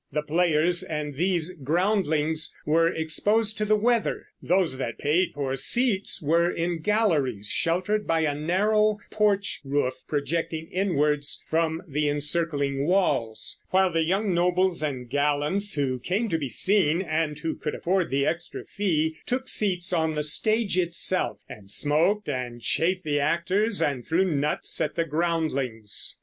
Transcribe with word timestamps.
The 0.11 0.23
players 0.23 0.81
and 0.81 1.13
these 1.13 1.53
groundlings 1.63 2.57
were 2.65 2.87
exposed 2.91 3.59
to 3.59 3.65
the 3.65 3.75
weather; 3.75 4.25
those 4.41 4.79
that 4.79 4.97
paid 4.97 5.33
for 5.35 5.55
seats 5.55 6.23
were 6.23 6.49
in 6.49 6.79
galleries 6.79 7.49
sheltered 7.51 8.07
by 8.07 8.21
a 8.21 8.33
narrow 8.33 8.97
porch 9.11 9.61
roof 9.63 9.93
projecting 10.07 10.65
inwards 10.71 11.43
from 11.47 11.83
the 11.87 12.09
encircling 12.09 12.87
walls; 12.87 13.61
while 13.69 13.91
the 13.93 14.01
young 14.01 14.33
nobles 14.33 14.81
and 14.81 15.07
gallants, 15.07 15.75
who 15.75 15.99
came 15.99 16.29
to 16.29 16.39
be 16.39 16.49
seen 16.49 17.03
and 17.03 17.37
who 17.37 17.53
could 17.53 17.75
afford 17.75 18.09
the 18.09 18.25
extra 18.25 18.65
fee, 18.65 19.17
took 19.27 19.47
seats 19.47 19.93
on 19.93 20.15
the 20.15 20.23
stage 20.23 20.79
itself, 20.79 21.37
and 21.47 21.69
smoked 21.69 22.27
and 22.27 22.63
chaffed 22.63 23.03
the 23.03 23.19
actors 23.19 23.83
and 23.83 24.03
threw 24.03 24.25
nuts 24.25 24.81
at 24.81 24.95
the 24.95 25.05
groundlings. 25.05 26.17